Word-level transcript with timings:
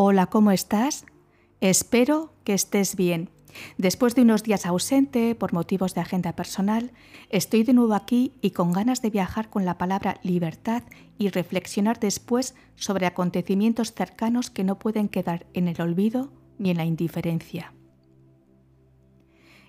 Hola, 0.00 0.26
¿cómo 0.26 0.52
estás? 0.52 1.06
Espero 1.60 2.32
que 2.44 2.54
estés 2.54 2.94
bien. 2.94 3.30
Después 3.78 4.14
de 4.14 4.22
unos 4.22 4.44
días 4.44 4.64
ausente 4.64 5.34
por 5.34 5.52
motivos 5.52 5.92
de 5.92 6.00
agenda 6.00 6.36
personal, 6.36 6.92
estoy 7.30 7.64
de 7.64 7.72
nuevo 7.72 7.94
aquí 7.94 8.32
y 8.40 8.52
con 8.52 8.70
ganas 8.70 9.02
de 9.02 9.10
viajar 9.10 9.50
con 9.50 9.64
la 9.64 9.76
palabra 9.76 10.20
libertad 10.22 10.84
y 11.18 11.30
reflexionar 11.30 11.98
después 11.98 12.54
sobre 12.76 13.06
acontecimientos 13.06 13.92
cercanos 13.92 14.50
que 14.50 14.62
no 14.62 14.78
pueden 14.78 15.08
quedar 15.08 15.46
en 15.52 15.66
el 15.66 15.80
olvido 15.80 16.30
ni 16.58 16.70
en 16.70 16.76
la 16.76 16.84
indiferencia. 16.84 17.74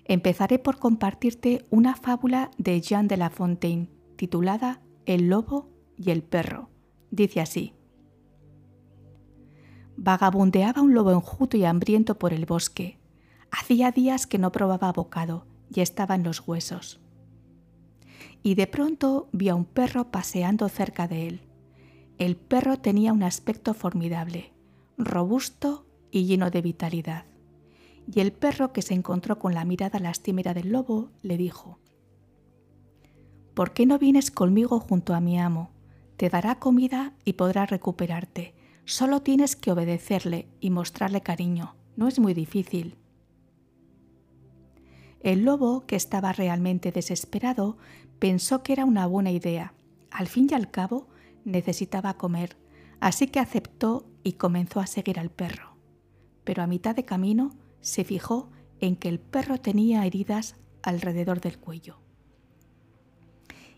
Empezaré 0.04 0.60
por 0.60 0.78
compartirte 0.78 1.66
una 1.70 1.96
fábula 1.96 2.52
de 2.56 2.80
Jean 2.80 3.08
de 3.08 3.16
La 3.16 3.30
Fontaine 3.30 3.88
titulada 4.14 4.80
El 5.06 5.28
lobo 5.28 5.70
y 5.96 6.12
el 6.12 6.22
perro. 6.22 6.70
Dice 7.10 7.40
así. 7.40 7.74
Vagabundeaba 10.02 10.80
un 10.80 10.94
lobo 10.94 11.12
enjuto 11.12 11.58
y 11.58 11.66
hambriento 11.66 12.18
por 12.18 12.32
el 12.32 12.46
bosque 12.46 12.98
Hacía 13.50 13.90
días 13.90 14.26
que 14.26 14.38
no 14.38 14.50
probaba 14.50 14.90
bocado 14.92 15.44
y 15.68 15.82
estaba 15.82 16.14
en 16.14 16.22
los 16.22 16.46
huesos. 16.48 17.00
Y 18.42 18.54
de 18.54 18.66
pronto 18.66 19.28
vio 19.32 19.52
a 19.52 19.56
un 19.56 19.66
perro 19.66 20.10
paseando 20.10 20.70
cerca 20.70 21.06
de 21.06 21.26
él. 21.26 21.40
El 22.16 22.36
perro 22.36 22.78
tenía 22.78 23.12
un 23.12 23.22
aspecto 23.22 23.74
formidable, 23.74 24.54
robusto 24.96 25.84
y 26.10 26.24
lleno 26.24 26.50
de 26.50 26.62
vitalidad. 26.62 27.26
Y 28.10 28.20
el 28.20 28.32
perro, 28.32 28.72
que 28.72 28.80
se 28.80 28.94
encontró 28.94 29.38
con 29.38 29.52
la 29.52 29.66
mirada 29.66 29.98
lastimera 29.98 30.54
del 30.54 30.72
lobo, 30.72 31.10
le 31.20 31.36
dijo, 31.36 31.78
¿Por 33.52 33.74
qué 33.74 33.84
no 33.84 33.98
vienes 33.98 34.30
conmigo 34.30 34.80
junto 34.80 35.12
a 35.12 35.20
mi 35.20 35.38
amo? 35.38 35.72
Te 36.16 36.30
dará 36.30 36.58
comida 36.58 37.12
y 37.26 37.34
podrá 37.34 37.66
recuperarte. 37.66 38.54
Solo 38.84 39.22
tienes 39.22 39.56
que 39.56 39.70
obedecerle 39.70 40.48
y 40.60 40.70
mostrarle 40.70 41.20
cariño. 41.20 41.74
No 41.96 42.08
es 42.08 42.18
muy 42.18 42.34
difícil. 42.34 42.96
El 45.20 45.44
lobo, 45.44 45.86
que 45.86 45.96
estaba 45.96 46.32
realmente 46.32 46.92
desesperado, 46.92 47.76
pensó 48.18 48.62
que 48.62 48.72
era 48.72 48.84
una 48.84 49.06
buena 49.06 49.30
idea. 49.30 49.74
Al 50.10 50.26
fin 50.26 50.48
y 50.50 50.54
al 50.54 50.70
cabo, 50.70 51.08
necesitaba 51.44 52.14
comer, 52.14 52.56
así 53.00 53.26
que 53.26 53.38
aceptó 53.38 54.06
y 54.22 54.32
comenzó 54.32 54.80
a 54.80 54.86
seguir 54.86 55.18
al 55.18 55.30
perro. 55.30 55.76
Pero 56.44 56.62
a 56.62 56.66
mitad 56.66 56.96
de 56.96 57.04
camino 57.04 57.54
se 57.80 58.04
fijó 58.04 58.50
en 58.80 58.96
que 58.96 59.08
el 59.08 59.20
perro 59.20 59.58
tenía 59.58 60.06
heridas 60.06 60.56
alrededor 60.82 61.40
del 61.40 61.58
cuello. 61.58 61.98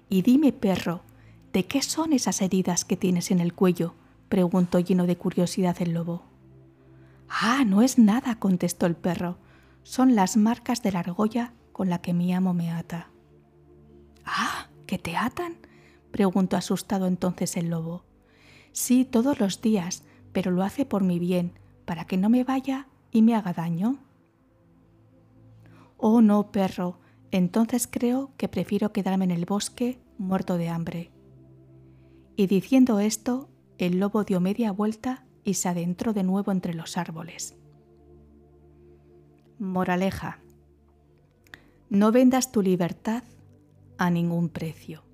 Y 0.09 0.22
dime, 0.22 0.53
perro, 0.53 1.03
¿de 1.53 1.66
qué 1.66 1.83
son 1.83 2.12
esas 2.12 2.41
heridas 2.42 2.84
que 2.84 2.97
tienes 2.97 3.31
en 3.31 3.41
el 3.41 3.55
cuello? 3.55 3.94
Preguntó 4.33 4.78
lleno 4.78 5.05
de 5.05 5.19
curiosidad 5.19 5.77
el 5.80 5.92
lobo. 5.92 6.22
Ah, 7.28 7.64
no 7.66 7.83
es 7.83 7.98
nada, 7.98 8.38
contestó 8.38 8.86
el 8.86 8.97
perro 8.97 9.36
son 9.83 10.14
las 10.14 10.38
marcas 10.38 10.83
de 10.83 10.91
la 10.91 11.00
argolla 11.00 11.52
con 11.72 11.91
la 11.91 12.00
que 12.00 12.14
mi 12.14 12.33
amo 12.33 12.55
me 12.55 12.70
ata. 12.70 13.10
Ah, 14.25 14.69
¿que 14.86 14.97
te 14.97 15.19
atan? 15.19 15.58
preguntó 16.10 16.56
asustado 16.56 17.08
entonces 17.08 17.58
el 17.58 17.69
lobo. 17.69 18.06
Sí, 18.72 19.05
todos 19.05 19.38
los 19.38 19.60
días, 19.60 20.03
pero 20.33 20.50
lo 20.50 20.62
hace 20.62 20.86
por 20.86 21.05
mi 21.05 21.19
bien, 21.19 21.58
para 21.84 22.06
que 22.06 22.16
no 22.16 22.30
me 22.30 22.42
vaya 22.42 22.88
y 23.10 23.20
me 23.20 23.34
haga 23.34 23.53
daño. 23.53 23.98
Oh, 25.98 26.22
no, 26.22 26.53
perro, 26.53 27.00
entonces 27.33 27.86
creo 27.86 28.33
que 28.38 28.48
prefiero 28.48 28.94
quedarme 28.94 29.27
en 29.27 29.30
el 29.30 29.44
bosque 29.44 30.00
muerto 30.16 30.56
de 30.56 30.70
hambre. 30.70 31.10
Y 32.34 32.47
diciendo 32.47 32.98
esto, 32.98 33.50
el 33.86 33.98
lobo 33.98 34.25
dio 34.25 34.41
media 34.41 34.72
vuelta 34.72 35.25
y 35.44 35.55
se 35.55 35.69
adentró 35.69 36.12
de 36.12 36.22
nuevo 36.22 36.52
entre 36.52 36.75
los 36.75 36.97
árboles. 36.97 37.56
Moraleja. 39.59 40.38
No 41.91 42.12
vendas 42.12 42.53
tu 42.53 42.62
libertad 42.62 43.25
a 43.98 44.10
ningún 44.10 44.48
precio. 44.48 45.04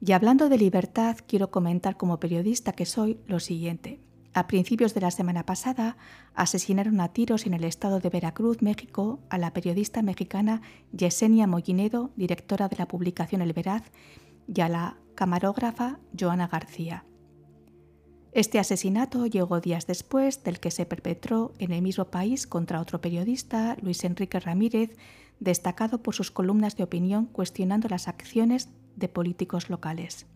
Y 0.00 0.12
hablando 0.12 0.48
de 0.48 0.58
libertad, 0.58 1.18
quiero 1.26 1.50
comentar 1.50 1.96
como 1.96 2.20
periodista 2.20 2.72
que 2.72 2.86
soy 2.86 3.20
lo 3.26 3.38
siguiente. 3.38 4.00
A 4.32 4.46
principios 4.46 4.94
de 4.94 5.00
la 5.00 5.10
semana 5.10 5.44
pasada 5.44 5.96
asesinaron 6.34 7.00
a 7.00 7.08
tiros 7.08 7.46
en 7.46 7.54
el 7.54 7.64
estado 7.64 7.98
de 7.98 8.10
Veracruz, 8.10 8.62
México, 8.62 9.20
a 9.28 9.38
la 9.38 9.52
periodista 9.52 10.02
mexicana 10.02 10.62
Yesenia 10.92 11.46
Mollinedo, 11.48 12.12
directora 12.16 12.68
de 12.68 12.76
la 12.76 12.86
publicación 12.86 13.42
El 13.42 13.52
Veraz, 13.52 13.82
y 14.54 14.60
a 14.60 14.68
la 14.68 14.96
camarógrafa 15.14 15.98
Joana 16.18 16.48
García. 16.48 17.04
Este 18.32 18.58
asesinato 18.58 19.26
llegó 19.26 19.60
días 19.60 19.86
después 19.86 20.42
del 20.44 20.60
que 20.60 20.70
se 20.70 20.86
perpetró 20.86 21.52
en 21.58 21.72
el 21.72 21.82
mismo 21.82 22.06
país 22.06 22.46
contra 22.46 22.80
otro 22.80 23.00
periodista, 23.00 23.76
Luis 23.82 24.04
Enrique 24.04 24.38
Ramírez, 24.38 24.96
destacado 25.40 26.02
por 26.02 26.14
sus 26.14 26.30
columnas 26.30 26.76
de 26.76 26.84
opinión 26.84 27.26
cuestionando 27.26 27.88
las 27.88 28.08
acciones 28.08 28.68
de 28.96 29.08
políticos 29.08 29.68
locales. 29.68 30.26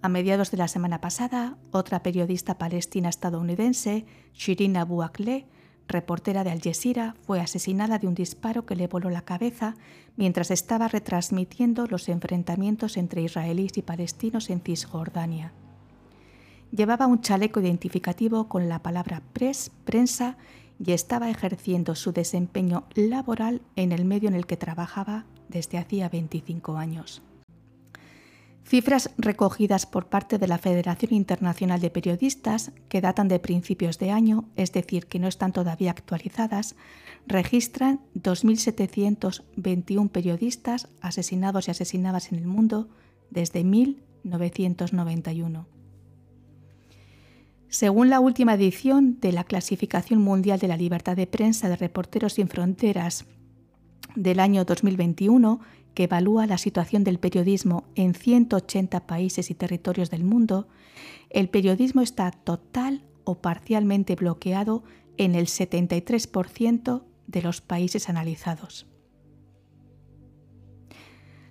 A 0.00 0.08
mediados 0.08 0.50
de 0.50 0.56
la 0.58 0.68
semana 0.68 1.00
pasada, 1.00 1.58
otra 1.70 2.02
periodista 2.02 2.58
palestina 2.58 3.08
estadounidense, 3.08 4.06
Shirin 4.32 4.76
Abu 4.76 5.02
Akleh, 5.02 5.46
reportera 5.88 6.44
de 6.44 6.50
Al 6.50 6.60
Jazeera, 6.60 7.14
fue 7.26 7.40
asesinada 7.40 7.98
de 7.98 8.06
un 8.06 8.14
disparo 8.14 8.66
que 8.66 8.76
le 8.76 8.86
voló 8.86 9.10
la 9.10 9.22
cabeza 9.22 9.74
mientras 10.16 10.50
estaba 10.50 10.88
retransmitiendo 10.88 11.86
los 11.86 12.08
enfrentamientos 12.08 12.96
entre 12.96 13.22
israelíes 13.22 13.76
y 13.78 13.82
palestinos 13.82 14.50
en 14.50 14.60
Cisjordania. 14.60 15.52
Llevaba 16.72 17.06
un 17.06 17.20
chaleco 17.20 17.60
identificativo 17.60 18.48
con 18.48 18.68
la 18.68 18.82
palabra 18.82 19.22
press, 19.32 19.70
prensa, 19.84 20.36
y 20.84 20.92
estaba 20.92 21.30
ejerciendo 21.30 21.94
su 21.94 22.12
desempeño 22.12 22.84
laboral 22.94 23.62
en 23.76 23.92
el 23.92 24.04
medio 24.04 24.28
en 24.28 24.34
el 24.34 24.46
que 24.46 24.56
trabajaba 24.56 25.24
desde 25.48 25.78
hacía 25.78 26.08
25 26.08 26.76
años. 26.76 27.22
Cifras 28.66 29.10
recogidas 29.16 29.86
por 29.86 30.08
parte 30.08 30.36
de 30.38 30.48
la 30.48 30.58
Federación 30.58 31.14
Internacional 31.14 31.80
de 31.80 31.88
Periodistas, 31.88 32.72
que 32.88 33.00
datan 33.00 33.28
de 33.28 33.38
principios 33.38 34.00
de 34.00 34.10
año, 34.10 34.48
es 34.56 34.72
decir, 34.72 35.06
que 35.06 35.20
no 35.20 35.28
están 35.28 35.52
todavía 35.52 35.92
actualizadas, 35.92 36.74
registran 37.28 38.00
2.721 38.16 40.10
periodistas 40.10 40.88
asesinados 41.00 41.68
y 41.68 41.70
asesinadas 41.70 42.32
en 42.32 42.40
el 42.40 42.48
mundo 42.48 42.88
desde 43.30 43.62
1991. 43.62 45.68
Según 47.68 48.10
la 48.10 48.18
última 48.18 48.54
edición 48.54 49.20
de 49.20 49.30
la 49.30 49.44
Clasificación 49.44 50.20
Mundial 50.20 50.58
de 50.58 50.66
la 50.66 50.76
Libertad 50.76 51.14
de 51.14 51.28
Prensa 51.28 51.68
de 51.68 51.76
Reporteros 51.76 52.32
Sin 52.32 52.48
Fronteras 52.48 53.26
del 54.16 54.40
año 54.40 54.64
2021, 54.64 55.60
que 55.96 56.04
evalúa 56.04 56.46
la 56.46 56.58
situación 56.58 57.02
del 57.04 57.18
periodismo 57.18 57.84
en 57.94 58.12
180 58.12 59.06
países 59.06 59.50
y 59.50 59.54
territorios 59.54 60.10
del 60.10 60.24
mundo, 60.24 60.68
el 61.30 61.48
periodismo 61.48 62.02
está 62.02 62.32
total 62.32 63.02
o 63.24 63.36
parcialmente 63.36 64.14
bloqueado 64.14 64.84
en 65.16 65.34
el 65.34 65.46
73% 65.46 67.02
de 67.26 67.42
los 67.42 67.62
países 67.62 68.10
analizados. 68.10 68.86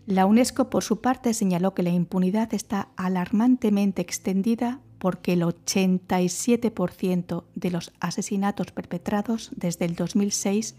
La 0.05 0.27
UNESCO, 0.27 0.69
por 0.69 0.83
su 0.83 1.01
parte, 1.01 1.33
señaló 1.33 1.73
que 1.73 1.81
la 1.81 1.89
impunidad 1.89 2.53
está 2.53 2.89
alarmantemente 2.97 4.03
extendida 4.03 4.79
porque 4.99 5.33
el 5.33 5.41
87% 5.41 7.45
de 7.55 7.71
los 7.71 7.91
asesinatos 7.99 8.71
perpetrados 8.71 9.49
desde 9.55 9.85
el 9.85 9.95
2006 9.95 10.75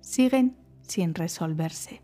siguen 0.00 0.56
sin 0.80 1.14
resolverse. 1.14 2.00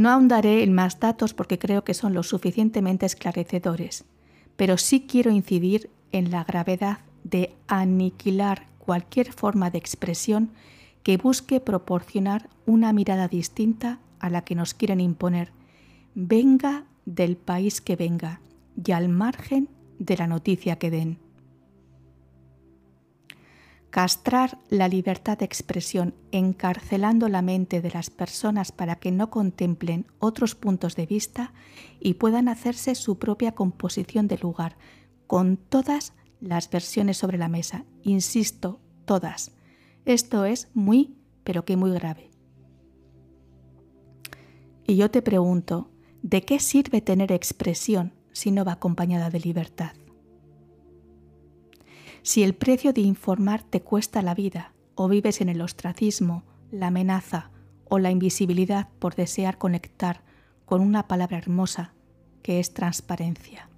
No 0.00 0.08
ahondaré 0.08 0.62
en 0.62 0.72
más 0.72 0.98
datos 0.98 1.34
porque 1.34 1.58
creo 1.58 1.84
que 1.84 1.92
son 1.92 2.14
lo 2.14 2.22
suficientemente 2.22 3.04
esclarecedores, 3.04 4.06
pero 4.56 4.78
sí 4.78 5.04
quiero 5.06 5.30
incidir 5.30 5.90
en 6.10 6.30
la 6.30 6.42
gravedad 6.42 7.00
de 7.22 7.54
aniquilar 7.68 8.66
cualquier 8.78 9.30
forma 9.30 9.68
de 9.68 9.76
expresión 9.76 10.52
que 11.02 11.18
busque 11.18 11.60
proporcionar 11.60 12.48
una 12.64 12.94
mirada 12.94 13.28
distinta 13.28 13.98
a 14.20 14.30
la 14.30 14.40
que 14.40 14.54
nos 14.54 14.72
quieren 14.72 15.00
imponer, 15.00 15.52
venga 16.14 16.86
del 17.04 17.36
país 17.36 17.82
que 17.82 17.96
venga 17.96 18.40
y 18.82 18.92
al 18.92 19.10
margen 19.10 19.68
de 19.98 20.16
la 20.16 20.26
noticia 20.26 20.76
que 20.76 20.90
den. 20.90 21.18
Castrar 23.90 24.58
la 24.68 24.88
libertad 24.88 25.38
de 25.38 25.44
expresión 25.44 26.14
encarcelando 26.30 27.28
la 27.28 27.42
mente 27.42 27.80
de 27.80 27.90
las 27.90 28.08
personas 28.08 28.70
para 28.70 28.96
que 28.96 29.10
no 29.10 29.30
contemplen 29.30 30.06
otros 30.18 30.54
puntos 30.54 30.94
de 30.94 31.06
vista 31.06 31.52
y 31.98 32.14
puedan 32.14 32.48
hacerse 32.48 32.94
su 32.94 33.18
propia 33.18 33.52
composición 33.52 34.28
de 34.28 34.38
lugar, 34.38 34.76
con 35.26 35.56
todas 35.56 36.12
las 36.40 36.70
versiones 36.70 37.16
sobre 37.16 37.38
la 37.38 37.48
mesa. 37.48 37.84
Insisto, 38.02 38.80
todas. 39.04 39.52
Esto 40.04 40.44
es 40.44 40.68
muy, 40.72 41.16
pero 41.42 41.64
que 41.64 41.76
muy 41.76 41.90
grave. 41.92 42.30
Y 44.86 44.96
yo 44.96 45.10
te 45.10 45.20
pregunto, 45.20 45.90
¿de 46.22 46.42
qué 46.42 46.60
sirve 46.60 47.00
tener 47.00 47.32
expresión 47.32 48.12
si 48.32 48.50
no 48.50 48.64
va 48.64 48.72
acompañada 48.72 49.30
de 49.30 49.40
libertad. 49.40 49.92
Si 52.22 52.42
el 52.42 52.54
precio 52.54 52.92
de 52.92 53.00
informar 53.00 53.62
te 53.62 53.80
cuesta 53.82 54.22
la 54.22 54.34
vida 54.34 54.72
o 54.94 55.08
vives 55.08 55.40
en 55.40 55.48
el 55.48 55.60
ostracismo, 55.62 56.44
la 56.70 56.88
amenaza 56.88 57.50
o 57.88 57.98
la 57.98 58.10
invisibilidad 58.10 58.88
por 58.98 59.14
desear 59.14 59.58
conectar 59.58 60.22
con 60.64 60.80
una 60.82 61.08
palabra 61.08 61.38
hermosa 61.38 61.94
que 62.42 62.60
es 62.60 62.74
transparencia. 62.74 63.68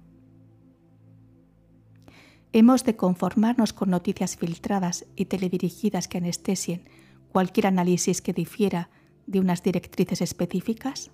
Hemos 2.51 2.83
de 2.83 2.95
conformarnos 2.95 3.73
con 3.73 3.89
noticias 3.89 4.37
filtradas 4.37 5.05
y 5.15 5.25
teledirigidas 5.25 6.07
que 6.07 6.19
anestesien 6.19 6.87
cualquier 7.31 7.65
análisis 7.65 8.21
que 8.21 8.31
difiera 8.31 8.91
de 9.25 9.39
unas 9.39 9.63
directrices 9.63 10.21
específicas. 10.21 11.09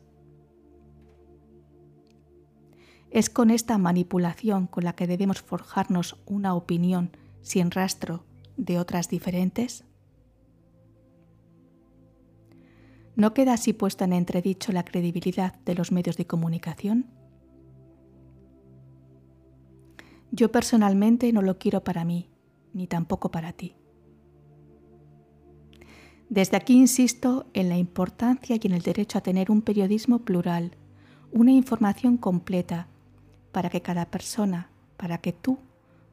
Es 3.12 3.30
con 3.30 3.50
esta 3.50 3.78
manipulación 3.78 4.68
con 4.68 4.84
la 4.84 4.94
que 4.94 5.08
debemos 5.08 5.42
forjarnos 5.42 6.18
una 6.26 6.54
opinión 6.54 7.12
sin 7.42 7.72
rastro 7.72 8.24
de 8.56 8.78
otras 8.78 9.10
diferentes. 9.10 9.84
¿No 13.16 13.34
queda 13.34 13.54
así 13.54 13.74
puesta 13.74 14.06
en 14.06 14.14
entredicho 14.14 14.72
la 14.72 14.86
credibilidad 14.86 15.60
de 15.62 15.76
los 15.76 15.92
medios 15.92 16.18
de 16.18 16.28
comunicación? 16.28 17.08
Yo 20.32 20.52
personalmente 20.52 21.34
no 21.34 21.42
lo 21.42 21.58
quiero 21.58 21.84
para 21.84 22.06
mí, 22.06 22.30
ni 22.74 22.86
tampoco 22.88 23.32
para 23.32 23.54
ti. 23.54 23.76
Desde 26.30 26.58
aquí 26.58 26.78
insisto 26.78 27.48
en 27.54 27.70
la 27.70 27.78
importancia 27.78 28.56
y 28.56 28.68
en 28.68 28.74
el 28.74 28.84
derecho 28.84 29.18
a 29.18 29.22
tener 29.22 29.50
un 29.50 29.64
periodismo 29.64 30.20
plural, 30.20 30.78
una 31.32 31.52
información 31.52 32.18
completa, 32.18 32.88
para 33.52 33.70
que 33.70 33.82
cada 33.82 34.06
persona, 34.06 34.70
para 34.98 35.20
que 35.20 35.34
tú 35.34 35.60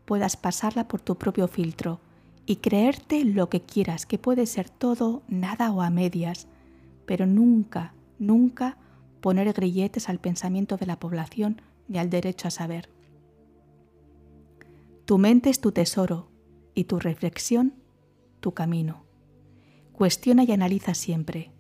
puedas 0.05 0.37
pasarla 0.37 0.89
por 0.89 1.01
tu 1.01 1.17
propio 1.17 1.49
filtro 1.49 2.01
y 2.47 2.57
creerte 2.57 3.25
lo 3.25 3.49
que 3.49 3.63
quieras, 3.63 4.07
que 4.07 4.19
puede 4.19 4.47
ser 4.47 4.71
todo, 4.71 5.23
nada 5.29 5.73
o 5.73 5.83
a 5.83 5.91
medias, 5.91 6.47
pero 7.05 7.27
nunca, 7.27 7.93
nunca 8.19 8.77
poner 9.21 9.53
grilletes 9.53 10.09
al 10.09 10.21
pensamiento 10.21 10.77
de 10.77 10.87
la 10.87 10.99
población 10.99 11.61
ni 11.89 11.99
al 11.99 12.11
derecho 12.11 12.49
a 12.49 12.53
saber. 12.53 12.89
Tu 15.05 15.19
mente 15.19 15.51
es 15.51 15.61
tu 15.61 15.73
tesoro 15.73 16.29
y 16.75 16.85
tu 16.85 16.99
reflexión 16.99 17.75
tu 18.41 18.55
camino. 18.55 19.05
Cuestiona 19.93 20.45
y 20.45 20.53
analiza 20.53 20.95
siempre. 20.95 21.51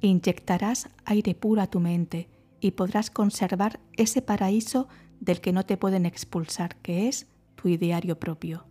Inyectarás 0.00 0.88
aire 1.04 1.34
puro 1.34 1.62
a 1.62 1.66
tu 1.66 1.80
mente 1.80 2.28
y 2.60 2.72
podrás 2.72 3.10
conservar 3.10 3.80
ese 3.96 4.22
paraíso 4.22 4.86
del 5.20 5.40
que 5.40 5.52
no 5.52 5.64
te 5.64 5.76
pueden 5.76 6.06
expulsar, 6.06 6.76
que 6.76 7.08
es 7.08 7.26
tu 7.54 7.68
ideario 7.68 8.18
propio. 8.18 8.66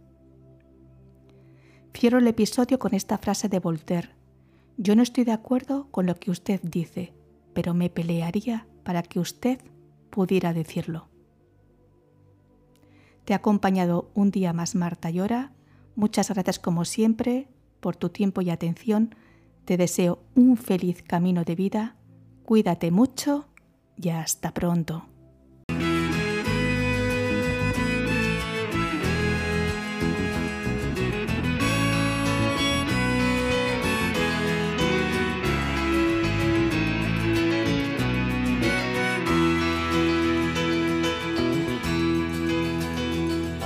Cierro 1.93 2.19
el 2.19 2.27
episodio 2.27 2.77
con 2.77 2.93
esta 2.93 3.17
frase 3.17 3.49
de 3.49 3.59
Voltaire. 3.59 4.09
Yo 4.77 4.95
no 4.95 5.01
estoy 5.01 5.23
de 5.23 5.31
acuerdo 5.31 5.89
con 5.91 6.05
lo 6.05 6.15
que 6.15 6.31
usted 6.31 6.59
dice, 6.61 7.13
pero 7.53 7.73
me 7.73 7.89
pelearía 7.89 8.67
para 8.83 9.01
que 9.01 9.19
usted 9.19 9.59
pudiera 10.09 10.53
decirlo. 10.53 11.09
Te 13.23 13.33
ha 13.33 13.37
acompañado 13.37 14.11
un 14.13 14.29
día 14.29 14.53
más 14.53 14.75
Marta 14.75 15.09
Llora. 15.09 15.51
Muchas 15.95 16.29
gracias 16.29 16.59
como 16.59 16.85
siempre 16.85 17.47
por 17.79 17.95
tu 17.95 18.09
tiempo 18.09 18.41
y 18.41 18.49
atención. 18.49 19.15
Te 19.65 19.77
deseo 19.77 20.21
un 20.35 20.57
feliz 20.57 21.01
camino 21.01 21.43
de 21.43 21.55
vida. 21.55 21.95
Cuídate 22.43 22.91
mucho 22.91 23.47
y 23.95 24.09
hasta 24.09 24.53
pronto. 24.53 25.07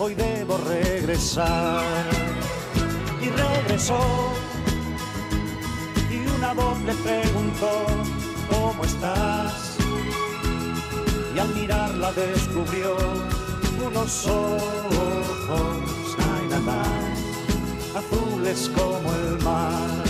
hoy 0.00 0.14
debo 0.14 0.56
regresar. 0.56 1.84
Y 3.20 3.28
regresó 3.28 4.00
y 6.10 6.26
una 6.36 6.54
voz 6.54 6.80
le 6.80 6.94
preguntó, 6.94 7.86
¿cómo 8.48 8.84
estás? 8.84 9.76
Y 11.34 11.38
al 11.38 11.54
mirarla 11.54 12.12
descubrió 12.12 12.96
unos 13.86 14.26
ojos, 14.26 14.80
azules 17.94 18.70
como 18.74 19.12
el 19.12 19.44
mar. 19.44 20.09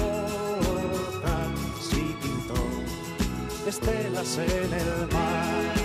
estelas 3.71 4.37
en 4.37 4.73
el 4.73 5.07
mar. 5.13 5.80